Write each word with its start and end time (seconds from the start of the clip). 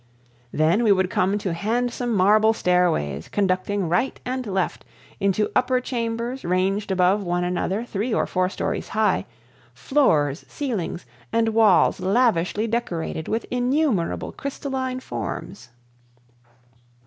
Then 0.51 0.83
we 0.83 0.91
would 0.91 1.11
come 1.11 1.37
to 1.37 1.53
handsome 1.53 2.11
marble 2.15 2.53
stairways 2.53 3.29
conducting 3.29 3.87
right 3.87 4.19
and 4.25 4.47
left 4.47 4.83
into 5.19 5.51
upper 5.55 5.79
chambers 5.79 6.43
ranged 6.43 6.89
above 6.89 7.21
one 7.21 7.43
another 7.43 7.85
three 7.85 8.11
or 8.11 8.25
four 8.25 8.49
stories 8.49 8.87
high, 8.97 9.27
floors, 9.75 10.43
ceilings, 10.47 11.05
and 11.31 11.49
walls 11.49 11.99
lavishly 11.99 12.65
decorated 12.65 13.27
with 13.27 13.45
innumerable 13.51 14.31
crystalline 14.31 14.99
forms. 15.01 15.69